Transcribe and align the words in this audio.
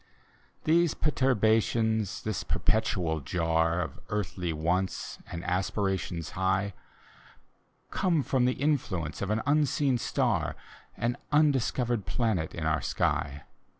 These 0.63 0.95
perturbations, 0.95 2.23
this 2.23 2.43
perpetual 2.43 3.19
jar 3.19 3.81
Of 3.81 3.99
earthly 4.09 4.51
wants 4.51 5.19
and 5.31 5.43
aspirations 5.43 6.31
high. 6.31 6.73
Come 7.91 8.23
from 8.23 8.45
the 8.45 8.53
influence 8.53 9.21
of 9.21 9.29
an 9.29 9.43
unseen 9.45 9.97
stafi 9.99 10.55
An 10.97 11.17
undiscovered 11.31 12.07
planet 12.07 12.55
in 12.55 12.65
our 12.65 12.81
sky. 12.81 13.43